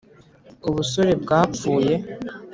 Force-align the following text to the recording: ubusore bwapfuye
ubusore 0.69 1.11
bwapfuye 1.23 1.93